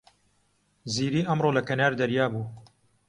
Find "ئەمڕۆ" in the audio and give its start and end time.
1.27-1.49